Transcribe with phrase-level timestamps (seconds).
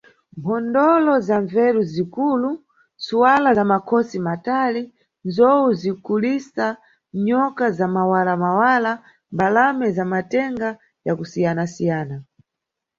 [0.37, 4.83] Mphondolo za mbverere zikulu, ntswala za makhosi matali,
[5.27, 6.67] nzowu zikulisa,
[7.25, 8.93] nyoka za mawala-mawala,
[9.33, 10.69] mbalame za matenga
[11.07, 12.15] yakusiyana-siyana.